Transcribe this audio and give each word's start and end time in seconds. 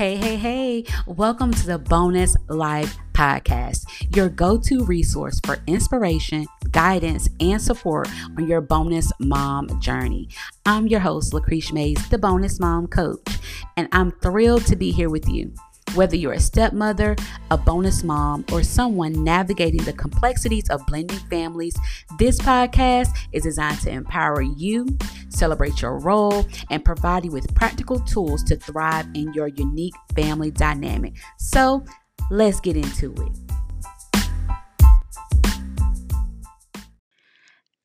Hey, 0.00 0.16
hey, 0.16 0.36
hey, 0.36 0.84
welcome 1.06 1.52
to 1.52 1.66
the 1.66 1.76
Bonus 1.76 2.34
Life 2.48 2.96
Podcast, 3.12 3.84
your 4.16 4.30
go 4.30 4.56
to 4.56 4.82
resource 4.86 5.38
for 5.44 5.58
inspiration, 5.66 6.46
guidance, 6.70 7.28
and 7.38 7.60
support 7.60 8.08
on 8.38 8.48
your 8.48 8.62
bonus 8.62 9.12
mom 9.20 9.78
journey. 9.78 10.30
I'm 10.64 10.86
your 10.86 11.00
host, 11.00 11.34
Lucretia 11.34 11.74
Mayes, 11.74 12.08
the 12.08 12.16
Bonus 12.16 12.58
Mom 12.58 12.86
Coach, 12.86 13.28
and 13.76 13.90
I'm 13.92 14.10
thrilled 14.10 14.64
to 14.68 14.76
be 14.76 14.90
here 14.90 15.10
with 15.10 15.28
you. 15.28 15.52
Whether 15.94 16.14
you're 16.14 16.34
a 16.34 16.40
stepmother, 16.40 17.16
a 17.50 17.58
bonus 17.58 18.04
mom, 18.04 18.44
or 18.52 18.62
someone 18.62 19.24
navigating 19.24 19.82
the 19.82 19.92
complexities 19.92 20.70
of 20.70 20.86
blending 20.86 21.18
families, 21.28 21.76
this 22.16 22.38
podcast 22.38 23.08
is 23.32 23.42
designed 23.42 23.80
to 23.80 23.90
empower 23.90 24.40
you, 24.40 24.86
celebrate 25.30 25.82
your 25.82 25.98
role, 25.98 26.46
and 26.70 26.84
provide 26.84 27.24
you 27.24 27.32
with 27.32 27.52
practical 27.56 27.98
tools 27.98 28.44
to 28.44 28.54
thrive 28.54 29.06
in 29.14 29.32
your 29.32 29.48
unique 29.48 29.94
family 30.14 30.52
dynamic. 30.52 31.16
So 31.38 31.84
let's 32.30 32.60
get 32.60 32.76
into 32.76 33.12
it. 33.12 33.32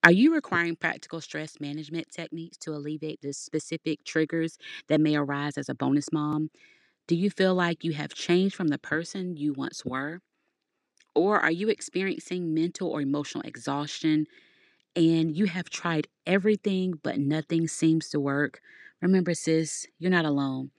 Are 0.03 0.11
you 0.11 0.35
requiring 0.35 0.75
practical 0.75 1.19
stress 1.21 1.59
management 1.59 2.11
techniques 2.11 2.57
to 2.57 2.75
alleviate 2.75 3.21
the 3.21 3.33
specific 3.33 4.03
triggers 4.03 4.59
that 4.89 5.01
may 5.01 5.15
arise 5.15 5.57
as 5.57 5.69
a 5.69 5.73
bonus 5.73 6.11
mom? 6.13 6.51
Do 7.07 7.15
you 7.15 7.29
feel 7.29 7.53
like 7.53 7.83
you 7.83 7.93
have 7.93 8.13
changed 8.13 8.55
from 8.55 8.69
the 8.69 8.77
person 8.79 9.37
you 9.37 9.53
once 9.53 9.85
were? 9.85 10.21
Or 11.13 11.39
are 11.39 11.51
you 11.51 11.69
experiencing 11.69 12.53
mental 12.53 12.89
or 12.89 13.01
emotional 13.01 13.43
exhaustion 13.45 14.25
and 14.95 15.35
you 15.37 15.45
have 15.45 15.69
tried 15.69 16.07
everything 16.25 16.99
but 17.03 17.19
nothing 17.19 17.67
seems 17.67 18.09
to 18.09 18.19
work? 18.19 18.61
Remember, 19.01 19.33
sis, 19.33 19.87
you're 19.99 20.11
not 20.11 20.25
alone. 20.25 20.71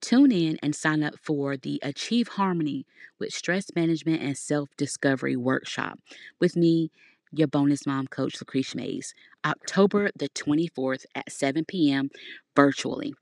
Tune 0.00 0.32
in 0.32 0.58
and 0.62 0.74
sign 0.74 1.02
up 1.02 1.14
for 1.22 1.56
the 1.56 1.78
Achieve 1.82 2.28
Harmony 2.28 2.86
with 3.18 3.32
Stress 3.34 3.66
Management 3.76 4.22
and 4.22 4.36
Self 4.36 4.70
Discovery 4.76 5.36
Workshop 5.36 5.98
with 6.40 6.56
me, 6.56 6.90
your 7.32 7.48
bonus 7.48 7.86
mom 7.86 8.06
coach, 8.06 8.40
Lucretia 8.40 8.76
Mayes, 8.78 9.14
October 9.44 10.10
the 10.16 10.30
24th 10.30 11.04
at 11.14 11.30
7 11.30 11.64
p.m. 11.66 12.10
virtually. 12.56 13.14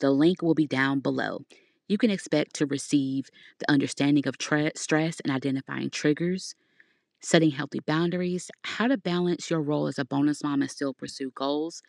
The 0.00 0.10
link 0.10 0.42
will 0.42 0.54
be 0.54 0.66
down 0.66 1.00
below. 1.00 1.44
You 1.88 1.98
can 1.98 2.10
expect 2.10 2.54
to 2.56 2.66
receive 2.66 3.30
the 3.58 3.70
understanding 3.70 4.26
of 4.28 4.38
tra- 4.38 4.72
stress 4.76 5.20
and 5.20 5.32
identifying 5.32 5.90
triggers, 5.90 6.54
setting 7.20 7.50
healthy 7.52 7.80
boundaries, 7.80 8.50
how 8.64 8.88
to 8.88 8.98
balance 8.98 9.50
your 9.50 9.62
role 9.62 9.86
as 9.88 9.98
a 9.98 10.04
bonus 10.04 10.42
mom 10.44 10.62
and 10.62 10.70
still 10.70 10.94
pursue 10.94 11.30
goals, 11.34 11.82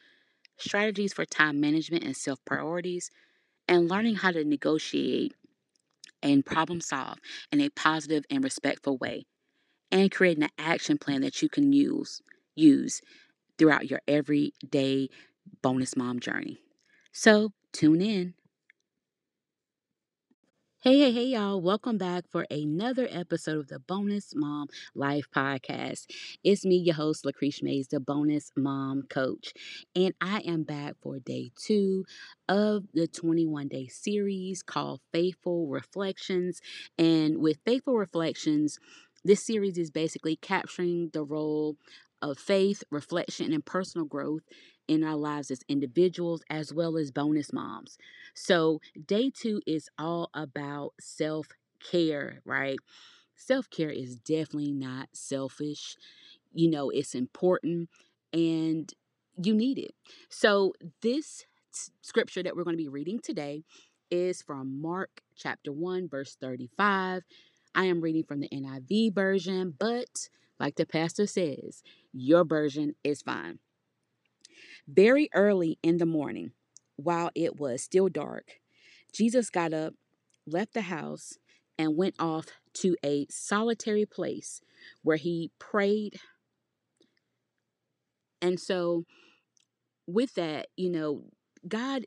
strategies 0.57 1.13
for 1.13 1.25
time 1.25 1.59
management 1.61 2.03
and 2.03 2.17
self 2.17 2.39
priorities, 2.45 3.11
and 3.67 3.89
learning 3.89 4.15
how 4.17 4.31
to 4.31 4.43
negotiate 4.45 5.35
and 6.21 6.45
problem 6.45 6.81
solve 6.81 7.17
in 7.51 7.61
a 7.61 7.69
positive 7.69 8.25
and 8.29 8.43
respectful 8.43 8.97
way, 8.97 9.25
and 9.91 10.11
creating 10.11 10.43
an 10.43 10.49
action 10.57 10.97
plan 10.97 11.21
that 11.21 11.41
you 11.41 11.49
can 11.49 11.73
use 11.73 12.21
use 12.55 13.01
throughout 13.57 13.89
your 13.89 14.01
everyday 14.07 15.09
bonus 15.61 15.95
mom 15.97 16.19
journey. 16.19 16.59
So, 17.13 17.53
tune 17.73 18.01
in. 18.01 18.33
Hey, 20.81 20.97
hey, 20.99 21.11
hey, 21.11 21.25
y'all. 21.25 21.59
Welcome 21.61 21.97
back 21.97 22.23
for 22.31 22.45
another 22.49 23.05
episode 23.11 23.57
of 23.59 23.67
the 23.67 23.79
Bonus 23.79 24.33
Mom 24.33 24.67
Life 24.95 25.25
Podcast. 25.35 26.05
It's 26.41 26.63
me, 26.65 26.77
your 26.77 26.95
host, 26.95 27.25
Lucretia 27.25 27.65
Mayes, 27.65 27.89
the 27.89 27.99
Bonus 27.99 28.51
Mom 28.55 29.03
Coach. 29.09 29.53
And 29.93 30.13
I 30.21 30.39
am 30.39 30.63
back 30.63 30.95
for 31.01 31.19
day 31.19 31.51
two 31.61 32.05
of 32.47 32.85
the 32.93 33.07
21 33.07 33.67
day 33.67 33.87
series 33.87 34.63
called 34.63 35.01
Faithful 35.11 35.67
Reflections. 35.67 36.61
And 36.97 37.39
with 37.39 37.57
Faithful 37.65 37.97
Reflections, 37.97 38.79
this 39.23 39.45
series 39.45 39.77
is 39.77 39.91
basically 39.91 40.35
capturing 40.35 41.09
the 41.13 41.23
role 41.23 41.77
of 42.21 42.37
faith, 42.37 42.83
reflection, 42.91 43.53
and 43.53 43.65
personal 43.65 44.05
growth 44.05 44.43
in 44.87 45.03
our 45.03 45.15
lives 45.15 45.51
as 45.51 45.61
individuals 45.67 46.41
as 46.49 46.73
well 46.73 46.97
as 46.97 47.11
bonus 47.11 47.53
moms. 47.53 47.97
So, 48.33 48.81
day 49.05 49.31
two 49.33 49.61
is 49.65 49.89
all 49.97 50.29
about 50.33 50.93
self 50.99 51.47
care, 51.91 52.41
right? 52.45 52.79
Self 53.35 53.69
care 53.69 53.89
is 53.89 54.17
definitely 54.17 54.73
not 54.73 55.09
selfish. 55.13 55.95
You 56.53 56.69
know, 56.69 56.89
it's 56.89 57.15
important 57.15 57.89
and 58.33 58.91
you 59.41 59.53
need 59.53 59.77
it. 59.79 59.93
So, 60.29 60.73
this 61.01 61.45
scripture 62.01 62.43
that 62.43 62.55
we're 62.55 62.63
going 62.63 62.75
to 62.77 62.83
be 62.83 62.89
reading 62.89 63.19
today 63.19 63.63
is 64.11 64.41
from 64.41 64.81
Mark 64.81 65.21
chapter 65.35 65.71
1, 65.71 66.09
verse 66.09 66.35
35. 66.39 67.23
I 67.75 67.85
am 67.85 68.01
reading 68.01 68.23
from 68.23 68.39
the 68.39 68.49
NIV 68.49 69.13
version, 69.13 69.73
but 69.77 70.29
like 70.59 70.75
the 70.75 70.85
pastor 70.85 71.27
says, 71.27 71.83
your 72.11 72.43
version 72.43 72.95
is 73.03 73.21
fine. 73.21 73.59
Very 74.87 75.29
early 75.33 75.77
in 75.83 75.97
the 75.97 76.05
morning, 76.05 76.51
while 76.95 77.29
it 77.35 77.59
was 77.59 77.81
still 77.81 78.09
dark, 78.09 78.59
Jesus 79.13 79.49
got 79.49 79.73
up, 79.73 79.93
left 80.45 80.73
the 80.73 80.81
house, 80.81 81.37
and 81.77 81.95
went 81.95 82.15
off 82.19 82.47
to 82.73 82.95
a 83.05 83.25
solitary 83.29 84.05
place 84.05 84.61
where 85.01 85.17
he 85.17 85.51
prayed. 85.59 86.19
And 88.41 88.59
so, 88.59 89.05
with 90.07 90.33
that, 90.35 90.67
you 90.75 90.89
know, 90.89 91.25
God, 91.67 92.05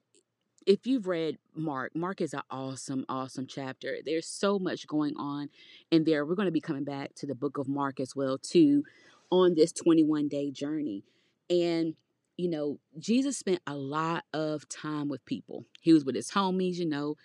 if 0.67 0.87
you've 0.87 1.06
read 1.06 1.39
Mark, 1.55 1.95
Mark 1.95 2.21
is 2.21 2.34
an 2.34 2.43
awesome, 2.50 3.05
awesome 3.09 3.47
chapter. 3.47 3.99
There's 4.05 4.27
so 4.27 4.59
much 4.59 4.87
going 4.87 5.17
on 5.17 5.49
in 5.91 6.05
there. 6.05 6.25
We're 6.25 6.34
going 6.34 6.47
to 6.47 6.53
be 6.53 6.61
coming 6.61 6.84
back 6.84 7.15
to 7.17 7.27
the 7.27 7.34
book 7.34 7.59
of 7.59 7.69
Mark 7.69 8.00
as 8.00 8.15
well, 8.15 8.39
too, 8.39 8.84
on 9.31 9.55
this 9.55 9.73
21 9.73 10.28
day 10.28 10.50
journey. 10.50 11.05
And 11.50 11.95
you 12.37 12.49
know, 12.49 12.78
Jesus 12.99 13.37
spent 13.37 13.61
a 13.67 13.75
lot 13.75 14.25
of 14.33 14.69
time 14.69 15.09
with 15.09 15.25
people. 15.25 15.65
He 15.81 15.93
was 15.93 16.05
with 16.05 16.15
his 16.15 16.31
homies, 16.31 16.77
you 16.77 16.87
know, 16.87 17.17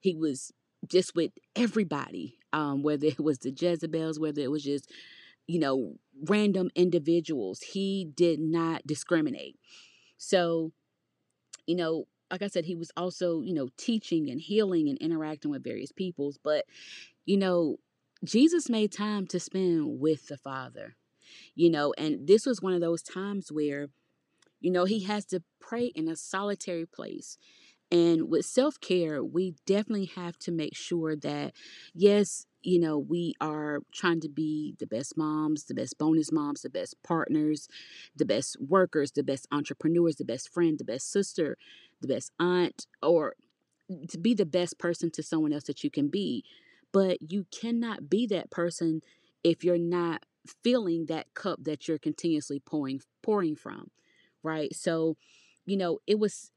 he 0.00 0.14
was 0.14 0.52
just 0.86 1.14
with 1.14 1.32
everybody, 1.56 2.38
um, 2.52 2.82
whether 2.82 3.06
it 3.06 3.20
was 3.20 3.38
the 3.38 3.50
Jezebels, 3.50 4.18
whether 4.18 4.40
it 4.40 4.50
was 4.50 4.64
just, 4.64 4.90
you 5.46 5.58
know, 5.58 5.96
random 6.24 6.70
individuals. 6.74 7.60
He 7.60 8.04
did 8.14 8.40
not 8.40 8.86
discriminate. 8.86 9.58
So, 10.16 10.72
you 11.66 11.76
know, 11.76 12.06
like 12.32 12.42
I 12.42 12.48
said, 12.48 12.64
he 12.64 12.74
was 12.74 12.90
also, 12.96 13.42
you 13.42 13.54
know, 13.54 13.68
teaching 13.76 14.30
and 14.30 14.40
healing 14.40 14.88
and 14.88 14.98
interacting 14.98 15.50
with 15.50 15.62
various 15.62 15.92
peoples. 15.92 16.38
But, 16.42 16.64
you 17.26 17.36
know, 17.36 17.76
Jesus 18.24 18.70
made 18.70 18.90
time 18.90 19.26
to 19.28 19.38
spend 19.38 20.00
with 20.00 20.28
the 20.28 20.38
Father, 20.38 20.96
you 21.54 21.70
know, 21.70 21.92
and 21.98 22.26
this 22.26 22.46
was 22.46 22.62
one 22.62 22.72
of 22.72 22.80
those 22.80 23.02
times 23.02 23.52
where 23.52 23.88
you 24.62 24.70
know, 24.70 24.84
he 24.84 25.00
has 25.00 25.26
to 25.26 25.42
pray 25.60 25.86
in 25.86 26.08
a 26.08 26.16
solitary 26.16 26.86
place. 26.86 27.36
And 27.92 28.30
with 28.30 28.46
self 28.46 28.80
care, 28.80 29.24
we 29.24 29.56
definitely 29.66 30.06
have 30.16 30.38
to 30.40 30.52
make 30.52 30.76
sure 30.76 31.16
that, 31.16 31.54
yes, 31.94 32.46
you 32.62 32.80
know, 32.80 32.98
we 32.98 33.34
are 33.40 33.80
trying 33.92 34.20
to 34.22 34.30
be 34.30 34.74
the 34.80 34.86
best 34.88 35.16
moms, 35.18 35.64
the 35.66 35.74
best 35.74 35.98
bonus 35.98 36.32
moms, 36.32 36.62
the 36.62 36.70
best 36.70 36.96
partners, 37.04 37.68
the 38.16 38.24
best 38.24 38.56
workers, 38.60 39.12
the 39.12 39.24
best 39.24 39.46
entrepreneurs, 39.52 40.16
the 40.16 40.24
best 40.24 40.48
friend, 40.48 40.78
the 40.78 40.84
best 40.84 41.12
sister, 41.12 41.58
the 42.00 42.08
best 42.08 42.32
aunt, 42.40 42.86
or 43.02 43.34
to 44.08 44.18
be 44.18 44.34
the 44.34 44.46
best 44.46 44.78
person 44.78 45.10
to 45.10 45.22
someone 45.22 45.52
else 45.52 45.64
that 45.64 45.84
you 45.84 45.90
can 45.90 46.08
be. 46.08 46.44
But 46.92 47.18
you 47.32 47.46
cannot 47.50 48.08
be 48.10 48.26
that 48.28 48.50
person 48.50 49.02
if 49.44 49.64
you're 49.64 49.78
not 49.78 50.24
filling 50.62 51.06
that 51.06 51.32
cup 51.34 51.60
that 51.64 51.86
you're 51.88 51.98
continuously 51.98 52.60
pouring 52.60 53.00
pouring 53.22 53.54
from 53.56 53.90
right? 54.44 54.76
So, 54.76 55.16
you 55.66 55.76
know, 55.78 56.00
it 56.06 56.18
was 56.18 56.50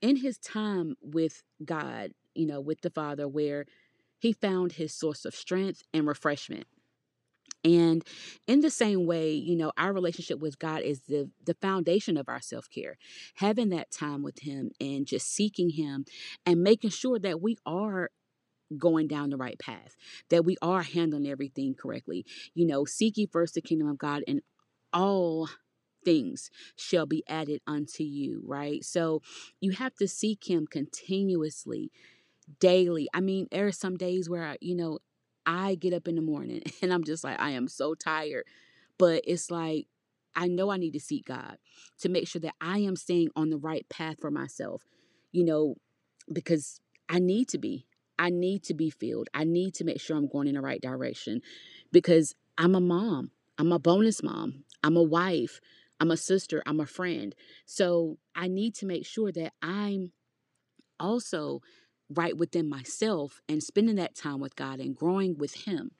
in 0.00 0.16
his 0.16 0.38
time 0.38 0.94
with 1.00 1.42
God, 1.64 2.12
you 2.34 2.46
know, 2.46 2.60
with 2.60 2.80
the 2.82 2.90
Father, 2.90 3.26
where 3.26 3.66
he 4.18 4.32
found 4.32 4.72
his 4.72 4.94
source 4.94 5.24
of 5.24 5.34
strength 5.34 5.82
and 5.92 6.06
refreshment. 6.06 6.66
And 7.64 8.04
in 8.46 8.60
the 8.60 8.70
same 8.70 9.04
way, 9.04 9.32
you 9.32 9.56
know, 9.56 9.72
our 9.76 9.92
relationship 9.92 10.38
with 10.38 10.58
God 10.58 10.82
is 10.82 11.00
the 11.08 11.30
the 11.44 11.54
foundation 11.54 12.16
of 12.16 12.28
our 12.28 12.40
self-care. 12.40 12.96
Having 13.34 13.70
that 13.70 13.90
time 13.90 14.22
with 14.22 14.40
him 14.40 14.70
and 14.80 15.06
just 15.06 15.32
seeking 15.32 15.70
him 15.70 16.04
and 16.46 16.62
making 16.62 16.90
sure 16.90 17.18
that 17.18 17.42
we 17.42 17.56
are 17.66 18.10
going 18.76 19.08
down 19.08 19.30
the 19.30 19.36
right 19.36 19.58
path, 19.58 19.96
that 20.30 20.44
we 20.44 20.56
are 20.62 20.82
handling 20.82 21.26
everything 21.26 21.74
correctly. 21.74 22.24
You 22.54 22.66
know, 22.66 22.84
seek 22.84 23.16
ye 23.16 23.26
first 23.26 23.54
the 23.54 23.60
kingdom 23.60 23.88
of 23.88 23.98
God 23.98 24.22
and 24.28 24.40
all 24.92 25.48
things 26.08 26.50
shall 26.74 27.04
be 27.04 27.22
added 27.28 27.60
unto 27.66 28.02
you, 28.02 28.42
right? 28.46 28.82
So 28.82 29.20
you 29.60 29.72
have 29.72 29.94
to 29.96 30.08
seek 30.08 30.48
Him 30.48 30.66
continuously, 30.66 31.92
daily. 32.60 33.08
I 33.12 33.20
mean, 33.20 33.46
there 33.50 33.66
are 33.66 33.72
some 33.72 33.98
days 33.98 34.30
where, 34.30 34.46
I, 34.46 34.56
you 34.62 34.74
know, 34.74 35.00
I 35.44 35.74
get 35.74 35.92
up 35.92 36.08
in 36.08 36.14
the 36.14 36.22
morning 36.22 36.62
and 36.82 36.94
I'm 36.94 37.04
just 37.04 37.24
like, 37.24 37.38
I 37.38 37.50
am 37.50 37.68
so 37.68 37.94
tired. 37.94 38.44
But 38.96 39.22
it's 39.26 39.50
like, 39.50 39.86
I 40.34 40.46
know 40.46 40.70
I 40.70 40.78
need 40.78 40.92
to 40.92 41.00
seek 41.00 41.26
God 41.26 41.58
to 42.00 42.08
make 42.08 42.26
sure 42.26 42.40
that 42.40 42.54
I 42.58 42.78
am 42.78 42.96
staying 42.96 43.28
on 43.36 43.50
the 43.50 43.58
right 43.58 43.86
path 43.90 44.16
for 44.18 44.30
myself, 44.30 44.84
you 45.30 45.44
know, 45.44 45.74
because 46.32 46.80
I 47.10 47.18
need 47.18 47.48
to 47.48 47.58
be. 47.58 47.86
I 48.18 48.30
need 48.30 48.64
to 48.64 48.74
be 48.74 48.88
filled. 48.88 49.28
I 49.34 49.44
need 49.44 49.74
to 49.74 49.84
make 49.84 50.00
sure 50.00 50.16
I'm 50.16 50.26
going 50.26 50.48
in 50.48 50.54
the 50.54 50.62
right 50.62 50.80
direction 50.80 51.42
because 51.92 52.34
I'm 52.56 52.74
a 52.74 52.80
mom. 52.80 53.30
I'm 53.58 53.72
a 53.72 53.78
bonus 53.78 54.22
mom. 54.22 54.64
I'm 54.82 54.96
a 54.96 55.02
wife. 55.02 55.60
I'm 56.00 56.10
a 56.10 56.16
sister. 56.16 56.62
I'm 56.66 56.80
a 56.80 56.86
friend. 56.86 57.34
So 57.66 58.18
I 58.34 58.48
need 58.48 58.74
to 58.76 58.86
make 58.86 59.06
sure 59.06 59.32
that 59.32 59.52
I'm 59.62 60.12
also 61.00 61.60
right 62.10 62.36
within 62.36 62.68
myself 62.68 63.40
and 63.48 63.62
spending 63.62 63.96
that 63.96 64.14
time 64.14 64.40
with 64.40 64.56
God 64.56 64.80
and 64.80 64.96
growing 64.96 65.36
with 65.36 65.54
Him. 65.54 65.90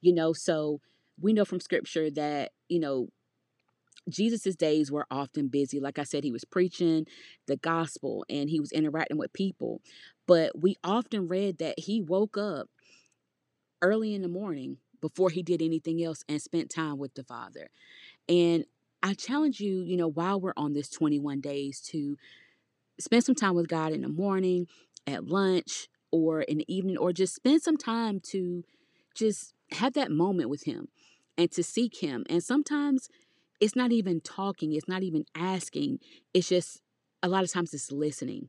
You 0.00 0.14
know, 0.14 0.32
so 0.32 0.80
we 1.20 1.32
know 1.32 1.44
from 1.44 1.60
scripture 1.60 2.10
that, 2.10 2.52
you 2.68 2.80
know, 2.80 3.08
Jesus's 4.08 4.56
days 4.56 4.92
were 4.92 5.06
often 5.10 5.48
busy. 5.48 5.80
Like 5.80 5.98
I 5.98 6.02
said, 6.02 6.24
he 6.24 6.32
was 6.32 6.44
preaching 6.44 7.06
the 7.46 7.56
gospel 7.56 8.24
and 8.28 8.50
he 8.50 8.60
was 8.60 8.72
interacting 8.72 9.16
with 9.16 9.32
people. 9.32 9.80
But 10.26 10.60
we 10.60 10.76
often 10.84 11.26
read 11.26 11.58
that 11.58 11.78
he 11.78 12.02
woke 12.02 12.36
up 12.36 12.68
early 13.80 14.14
in 14.14 14.22
the 14.22 14.28
morning 14.28 14.78
before 15.00 15.30
he 15.30 15.42
did 15.42 15.62
anything 15.62 16.02
else 16.02 16.22
and 16.28 16.40
spent 16.40 16.70
time 16.70 16.98
with 16.98 17.14
the 17.14 17.24
Father. 17.24 17.68
And 18.28 18.64
I 19.04 19.12
challenge 19.12 19.60
you, 19.60 19.82
you 19.82 19.98
know, 19.98 20.08
while 20.08 20.40
we're 20.40 20.54
on 20.56 20.72
this 20.72 20.88
21 20.88 21.42
days 21.42 21.78
to 21.90 22.16
spend 22.98 23.22
some 23.22 23.34
time 23.34 23.54
with 23.54 23.68
God 23.68 23.92
in 23.92 24.00
the 24.00 24.08
morning, 24.08 24.66
at 25.06 25.26
lunch, 25.26 25.88
or 26.10 26.40
in 26.40 26.56
the 26.56 26.74
evening, 26.74 26.96
or 26.96 27.12
just 27.12 27.34
spend 27.34 27.60
some 27.60 27.76
time 27.76 28.18
to 28.30 28.64
just 29.14 29.52
have 29.72 29.92
that 29.92 30.10
moment 30.10 30.48
with 30.48 30.64
Him 30.64 30.88
and 31.36 31.50
to 31.52 31.62
seek 31.62 32.02
Him. 32.02 32.24
And 32.30 32.42
sometimes 32.42 33.10
it's 33.60 33.76
not 33.76 33.92
even 33.92 34.22
talking, 34.22 34.72
it's 34.72 34.88
not 34.88 35.02
even 35.02 35.26
asking, 35.34 35.98
it's 36.32 36.48
just 36.48 36.80
a 37.22 37.28
lot 37.28 37.44
of 37.44 37.52
times 37.52 37.74
it's 37.74 37.92
listening 37.92 38.48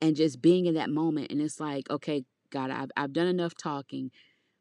and 0.00 0.16
just 0.16 0.42
being 0.42 0.66
in 0.66 0.74
that 0.74 0.90
moment. 0.90 1.30
And 1.30 1.40
it's 1.40 1.60
like, 1.60 1.88
okay, 1.90 2.24
God, 2.50 2.72
I've, 2.72 2.90
I've 2.96 3.12
done 3.12 3.28
enough 3.28 3.54
talking. 3.54 4.10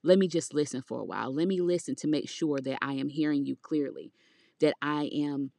Let 0.04 0.19
me 0.19 0.27
just 0.27 0.54
listen 0.54 0.83
for 0.83 1.00
a 1.00 1.06
while. 1.06 1.33
Let 1.33 1.48
me 1.48 1.62
listen 1.62 1.95
to 1.95 2.07
make 2.07 2.30
sure 2.30 2.60
that 2.60 2.77
I 2.83 2.94
am 2.94 3.10
hearing 3.10 3.44
you 3.44 3.56
clearly, 3.56 4.12
that 4.59 4.75
I 4.81 5.09
am 5.13 5.51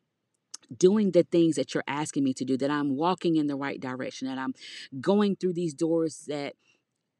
doing 0.76 1.12
the 1.12 1.22
things 1.22 1.56
that 1.56 1.74
you're 1.74 1.84
asking 1.86 2.24
me 2.24 2.34
to 2.34 2.44
do, 2.44 2.56
that 2.56 2.70
I'm 2.70 2.96
walking 2.96 3.36
in 3.36 3.46
the 3.46 3.56
right 3.56 3.80
direction, 3.80 4.28
that 4.28 4.38
I'm 4.38 4.54
going 5.00 5.36
through 5.36 5.52
these 5.52 5.74
doors 5.74 6.24
that 6.26 6.54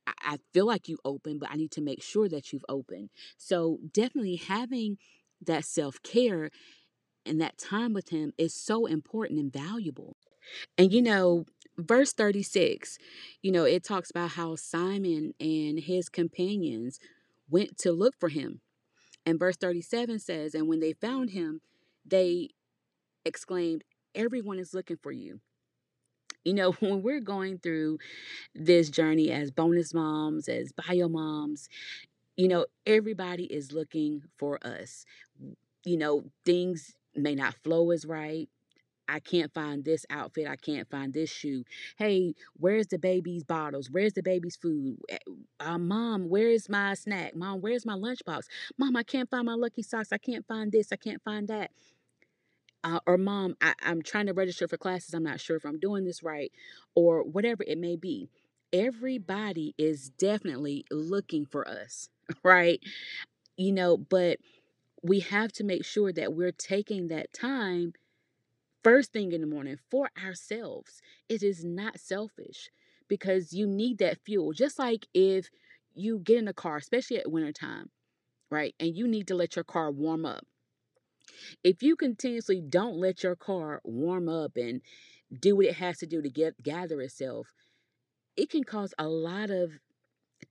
I 0.06 0.38
feel 0.52 0.66
like 0.66 0.88
you 0.88 0.98
open, 1.04 1.38
but 1.38 1.50
I 1.50 1.56
need 1.56 1.72
to 1.72 1.80
make 1.80 2.02
sure 2.02 2.28
that 2.28 2.52
you've 2.52 2.64
opened. 2.68 3.10
So 3.36 3.78
definitely 3.92 4.36
having 4.36 4.98
that 5.44 5.64
self 5.64 6.02
care 6.02 6.50
and 7.24 7.40
that 7.40 7.58
time 7.58 7.92
with 7.92 8.10
Him 8.10 8.32
is 8.38 8.54
so 8.54 8.86
important 8.86 9.40
and 9.40 9.52
valuable. 9.52 10.16
And 10.78 10.92
you 10.92 11.02
know, 11.02 11.46
verse 11.76 12.12
36, 12.12 12.98
you 13.42 13.52
know, 13.52 13.64
it 13.64 13.84
talks 13.84 14.10
about 14.10 14.30
how 14.30 14.56
Simon 14.56 15.34
and 15.40 15.80
his 15.80 16.08
companions 16.08 16.98
went 17.50 17.78
to 17.78 17.92
look 17.92 18.14
for 18.18 18.28
him. 18.28 18.60
And 19.26 19.38
verse 19.38 19.56
37 19.56 20.20
says, 20.20 20.54
And 20.54 20.68
when 20.68 20.80
they 20.80 20.94
found 20.94 21.30
him, 21.30 21.60
they 22.06 22.50
exclaimed, 23.24 23.84
Everyone 24.14 24.58
is 24.58 24.74
looking 24.74 24.98
for 24.98 25.12
you. 25.12 25.40
You 26.44 26.54
know, 26.54 26.72
when 26.80 27.02
we're 27.02 27.20
going 27.20 27.58
through 27.58 27.98
this 28.54 28.90
journey 28.90 29.30
as 29.30 29.50
bonus 29.50 29.94
moms, 29.94 30.48
as 30.48 30.72
bio 30.72 31.08
moms, 31.08 31.68
you 32.36 32.48
know, 32.48 32.66
everybody 32.86 33.44
is 33.44 33.72
looking 33.72 34.22
for 34.38 34.58
us. 34.66 35.04
You 35.84 35.96
know, 35.98 36.24
things 36.44 36.94
may 37.14 37.34
not 37.34 37.56
flow 37.64 37.90
as 37.92 38.04
right. 38.06 38.48
I 39.08 39.20
can't 39.20 39.52
find 39.52 39.84
this 39.84 40.06
outfit. 40.10 40.48
I 40.48 40.56
can't 40.56 40.88
find 40.90 41.12
this 41.12 41.30
shoe. 41.30 41.64
Hey, 41.96 42.34
where's 42.56 42.88
the 42.88 42.98
baby's 42.98 43.44
bottles? 43.44 43.90
Where's 43.90 44.14
the 44.14 44.22
baby's 44.22 44.56
food? 44.56 44.98
Eh, 45.08 45.18
uh, 45.60 45.78
Mom, 45.78 46.28
where's 46.28 46.68
my 46.68 46.94
snack? 46.94 47.36
Mom, 47.36 47.60
where's 47.60 47.86
my 47.86 47.94
lunchbox? 47.94 48.44
Mom, 48.78 48.96
I 48.96 49.02
can't 49.02 49.30
find 49.30 49.46
my 49.46 49.54
lucky 49.54 49.82
socks. 49.82 50.12
I 50.12 50.18
can't 50.18 50.46
find 50.46 50.72
this. 50.72 50.92
I 50.92 50.96
can't 50.96 51.22
find 51.22 51.48
that. 51.48 51.70
Uh, 52.84 53.00
or 53.06 53.18
mom, 53.18 53.56
I, 53.60 53.74
I'm 53.82 54.00
trying 54.00 54.26
to 54.26 54.32
register 54.32 54.68
for 54.68 54.76
classes. 54.76 55.12
I'm 55.12 55.24
not 55.24 55.40
sure 55.40 55.56
if 55.56 55.64
I'm 55.64 55.80
doing 55.80 56.04
this 56.04 56.22
right, 56.22 56.52
or 56.94 57.24
whatever 57.24 57.64
it 57.66 57.78
may 57.78 57.96
be. 57.96 58.28
Everybody 58.72 59.74
is 59.76 60.10
definitely 60.10 60.84
looking 60.90 61.46
for 61.46 61.66
us, 61.68 62.08
right? 62.44 62.80
You 63.56 63.72
know, 63.72 63.96
but 63.96 64.38
we 65.02 65.20
have 65.20 65.52
to 65.52 65.64
make 65.64 65.84
sure 65.84 66.12
that 66.12 66.32
we're 66.34 66.52
taking 66.52 67.08
that 67.08 67.32
time 67.32 67.92
first 68.86 69.12
thing 69.12 69.32
in 69.32 69.40
the 69.40 69.48
morning 69.48 69.76
for 69.90 70.08
ourselves. 70.24 71.02
It 71.28 71.42
is 71.42 71.64
not 71.64 71.98
selfish 71.98 72.70
because 73.08 73.52
you 73.52 73.66
need 73.66 73.98
that 73.98 74.18
fuel. 74.24 74.52
Just 74.52 74.78
like 74.78 75.08
if 75.12 75.48
you 75.92 76.20
get 76.20 76.38
in 76.38 76.46
a 76.46 76.52
car, 76.52 76.76
especially 76.76 77.16
at 77.16 77.28
wintertime, 77.28 77.90
right? 78.48 78.76
And 78.78 78.96
you 78.96 79.08
need 79.08 79.26
to 79.26 79.34
let 79.34 79.56
your 79.56 79.64
car 79.64 79.90
warm 79.90 80.24
up. 80.24 80.46
If 81.64 81.82
you 81.82 81.96
continuously 81.96 82.60
don't 82.60 82.94
let 82.94 83.24
your 83.24 83.34
car 83.34 83.80
warm 83.82 84.28
up 84.28 84.52
and 84.54 84.80
do 85.40 85.56
what 85.56 85.66
it 85.66 85.74
has 85.74 85.98
to 85.98 86.06
do 86.06 86.22
to 86.22 86.30
get 86.30 86.62
gather 86.62 87.00
itself, 87.00 87.48
it 88.36 88.50
can 88.50 88.62
cause 88.62 88.94
a 89.00 89.08
lot 89.08 89.50
of 89.50 89.80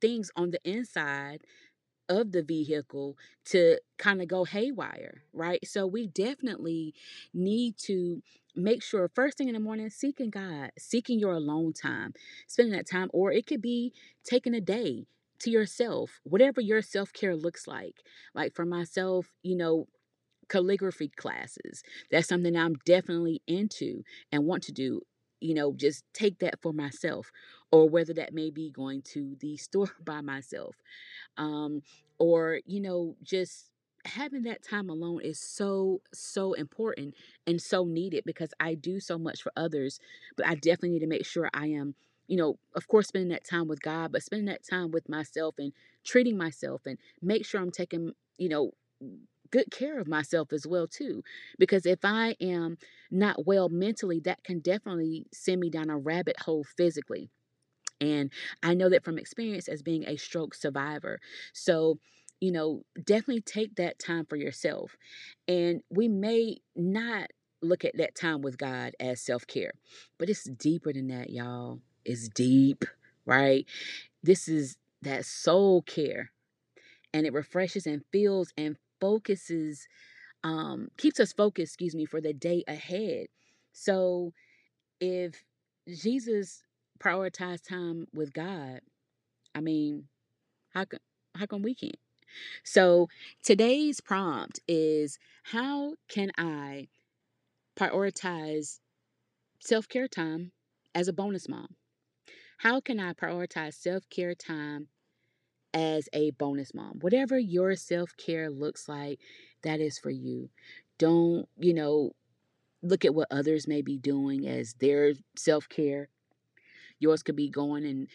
things 0.02 0.30
on 0.36 0.52
the 0.52 0.60
inside 0.70 1.42
of 2.10 2.32
the 2.32 2.44
vehicle 2.44 3.18
to 3.46 3.80
kind 3.98 4.22
of 4.22 4.28
go 4.28 4.46
haywire, 4.46 5.24
right? 5.34 5.66
So 5.66 5.88
we 5.88 6.08
definitely 6.08 6.94
need 7.34 7.78
to 7.80 8.22
make 8.56 8.82
sure 8.82 9.10
first 9.14 9.38
thing 9.38 9.48
in 9.48 9.54
the 9.54 9.60
morning 9.60 9.90
seeking 9.90 10.30
God, 10.30 10.72
seeking 10.78 11.20
your 11.20 11.34
alone 11.34 11.74
time, 11.74 12.14
spending 12.48 12.74
that 12.74 12.88
time 12.90 13.10
or 13.14 13.32
it 13.32 13.48
could 13.48 13.62
be 13.62 13.94
taking 14.24 14.54
a 14.54 14.62
day 14.62 15.08
to 15.40 15.50
yourself, 15.50 16.22
whatever 16.24 16.62
your 16.62 16.82
self-care 16.82 17.36
looks 17.36 17.68
like. 17.68 18.04
Like 18.34 18.56
for 18.56 18.66
myself, 18.66 19.28
you 19.44 19.58
know, 19.58 19.88
calligraphy 20.48 21.10
classes. 21.10 21.84
That's 22.12 22.28
something 22.28 22.56
I'm 22.56 22.76
definitely 22.86 23.42
into 23.48 24.04
and 24.32 24.46
want 24.46 24.64
to 24.64 24.72
do. 24.72 25.02
You 25.42 25.54
know, 25.54 25.74
just 25.76 26.04
take 26.14 26.40
that 26.40 26.62
for 26.62 26.72
myself, 26.72 27.32
or 27.76 27.90
whether 27.90 28.14
that 28.14 28.34
may 28.34 28.50
be 28.50 28.70
going 28.70 29.02
to 29.02 29.36
the 29.42 29.58
store 29.58 29.92
by 30.06 30.22
myself, 30.22 30.78
um, 31.38 31.82
or 32.18 32.62
you 32.66 32.80
know, 32.80 33.18
just 33.22 33.70
having 34.06 34.44
that 34.44 34.64
time 34.64 34.90
alone 34.90 35.20
is 35.22 35.38
so 35.40 36.00
so 36.14 36.54
important 36.54 37.16
and 37.46 37.62
so 37.62 37.84
needed 37.84 38.24
because 38.26 38.52
I 38.62 38.76
do 38.76 39.02
so 39.02 39.18
much 39.18 39.44
for 39.44 39.52
others, 39.58 40.00
but 40.38 40.48
I 40.48 40.56
definitely 40.56 40.92
need 40.92 41.00
to 41.00 41.08
make 41.08 41.26
sure 41.26 41.50
I 41.54 41.68
am, 41.68 41.96
you 42.28 42.38
know, 42.38 42.58
of 42.76 42.88
course, 42.88 43.10
spending 43.10 43.30
that 43.32 43.44
time 43.44 43.68
with 43.68 43.82
God, 43.82 44.14
but 44.14 44.24
spending 44.24 44.46
that 44.46 44.64
time 44.66 44.92
with 44.92 45.10
myself 45.10 45.56
and 45.58 45.74
treating 46.06 46.38
myself 46.38 46.84
and 46.86 46.98
make 47.22 47.46
sure 47.46 47.60
I'm 47.60 47.72
taking, 47.72 48.14
you 48.38 48.48
know 48.48 48.72
good 49.52 49.70
care 49.72 50.00
of 50.00 50.08
myself 50.08 50.52
as 50.52 50.66
well 50.66 50.88
too 50.88 51.24
because 51.60 51.86
if 51.86 52.00
i 52.04 52.36
am 52.42 52.78
not 53.12 53.46
well 53.46 53.70
mentally 53.70 54.20
that 54.20 54.44
can 54.44 54.60
definitely 54.60 55.28
send 55.34 55.60
me 55.62 55.70
down 55.70 55.90
a 55.90 55.98
rabbit 55.98 56.40
hole 56.42 56.64
physically 56.78 57.30
and 58.02 58.32
i 58.64 58.74
know 58.74 58.90
that 58.90 59.04
from 59.04 59.18
experience 59.18 59.68
as 59.68 59.82
being 59.82 60.04
a 60.08 60.18
stroke 60.18 60.54
survivor 60.54 61.20
so 61.54 61.98
you 62.42 62.52
know 62.52 62.84
definitely 63.04 63.42
take 63.42 63.76
that 63.76 64.00
time 64.00 64.26
for 64.26 64.36
yourself 64.36 64.98
and 65.48 65.82
we 65.90 66.08
may 66.08 66.58
not 66.76 67.30
look 67.62 67.86
at 67.86 67.98
that 67.98 68.16
time 68.16 68.42
with 68.42 68.58
god 68.58 68.94
as 69.00 69.22
self-care 69.22 69.72
but 70.18 70.30
it's 70.30 70.44
deeper 70.44 70.92
than 70.94 71.08
that 71.08 71.30
y'all 71.30 71.80
it's 72.04 72.30
deep 72.30 72.86
right? 73.26 73.66
This 74.24 74.48
is 74.48 74.78
that 75.02 75.26
soul 75.26 75.82
care 75.82 76.32
and 77.14 77.26
it 77.26 77.34
refreshes 77.34 77.86
and 77.86 78.04
fills 78.12 78.52
and 78.58 78.78
focuses 79.00 79.88
um 80.44 80.90
keeps 80.98 81.20
us 81.20 81.34
focused 81.34 81.74
excuse 81.74 81.96
me 81.96 82.06
for 82.06 82.22
the 82.22 82.34
day 82.34 82.64
ahead. 82.68 83.28
So 83.74 84.34
if 85.02 85.44
jesus 85.88 86.64
prioritized 87.00 87.68
time 87.68 88.08
with 88.14 88.34
god 88.34 88.80
i 89.54 89.60
mean 89.60 90.08
how 90.74 90.86
can 90.86 91.00
how 91.36 91.46
come 91.46 91.62
we 91.62 91.76
can't 91.76 92.00
so 92.64 93.08
today's 93.44 94.02
prompt 94.02 94.60
is 94.68 95.20
how 95.44 95.94
can 96.08 96.32
i 96.38 96.88
prioritize 97.78 98.80
self-care 99.60 100.08
time 100.08 100.52
as 100.94 101.08
a 101.08 101.14
bonus 101.14 101.48
mom 101.48 101.76
how 102.60 102.80
can 102.80 103.00
i 103.00 103.14
prioritize 103.14 103.74
self-care 103.74 104.36
time 104.36 104.88
as 105.76 106.08
a 106.14 106.32
bonus 106.32 106.74
mom. 106.74 107.00
Whatever 107.02 107.38
your 107.38 107.76
self 107.76 108.16
care 108.18 108.50
looks 108.50 108.88
like, 108.88 109.20
that 109.62 109.82
is 109.82 110.00
for 110.00 110.10
you. 110.10 110.50
Don't, 110.98 111.48
you 111.60 111.74
know, 111.74 112.14
look 112.82 113.04
at 113.04 113.14
what 113.14 113.28
others 113.30 113.68
may 113.68 113.82
be 113.82 113.98
doing 113.98 114.48
as 114.48 114.76
their 114.80 115.14
self 115.36 115.68
care. 115.68 116.08
Yours 117.00 117.24
could 117.24 117.36
be 117.36 117.50
going 117.50 117.86
and 117.86 118.08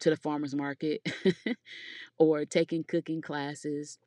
to 0.00 0.10
the 0.10 0.16
farmer's 0.16 0.54
market 0.54 1.02
or 2.18 2.44
taking 2.44 2.84
cooking 2.84 3.20
classes 3.20 3.98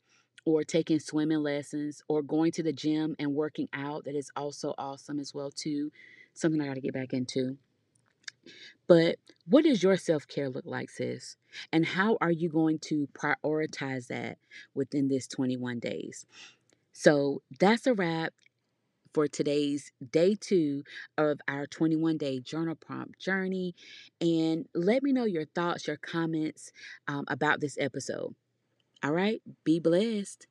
or 0.45 0.63
taking 0.63 0.99
swimming 0.99 1.39
lessons 1.39 2.01
or 2.07 2.21
going 2.21 2.51
to 2.51 2.63
the 2.63 2.73
gym 2.73 3.15
and 3.19 3.35
working 3.35 3.67
out 3.73 4.05
that 4.05 4.15
is 4.15 4.31
also 4.35 4.73
awesome 4.77 5.19
as 5.19 5.33
well 5.33 5.51
too 5.51 5.91
something 6.33 6.61
i 6.61 6.67
got 6.67 6.75
to 6.75 6.81
get 6.81 6.93
back 6.93 7.13
into 7.13 7.57
But 8.87 9.17
what 9.47 9.63
does 9.63 9.83
your 9.83 9.97
self 9.97 10.27
care 10.27 10.49
look 10.49 10.65
like, 10.65 10.89
sis? 10.89 11.37
And 11.71 11.85
how 11.85 12.17
are 12.21 12.31
you 12.31 12.49
going 12.49 12.79
to 12.79 13.07
prioritize 13.13 14.07
that 14.07 14.37
within 14.73 15.07
this 15.07 15.27
21 15.27 15.79
days? 15.79 16.25
So 16.93 17.41
that's 17.59 17.87
a 17.87 17.93
wrap 17.93 18.33
for 19.13 19.27
today's 19.27 19.91
day 20.11 20.35
two 20.39 20.83
of 21.17 21.39
our 21.47 21.67
21 21.67 22.17
day 22.17 22.39
journal 22.39 22.75
prompt 22.75 23.19
journey. 23.19 23.75
And 24.19 24.65
let 24.73 25.03
me 25.03 25.11
know 25.11 25.25
your 25.25 25.45
thoughts, 25.45 25.87
your 25.87 25.97
comments 25.97 26.71
um, 27.07 27.25
about 27.27 27.59
this 27.61 27.77
episode. 27.79 28.35
All 29.03 29.11
right, 29.11 29.41
be 29.63 29.79
blessed. 29.79 30.47